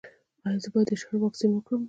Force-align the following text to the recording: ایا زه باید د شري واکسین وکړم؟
ایا 0.45 0.57
زه 0.63 0.67
باید 0.73 0.87
د 0.89 0.93
شري 1.01 1.17
واکسین 1.19 1.51
وکړم؟ 1.53 1.79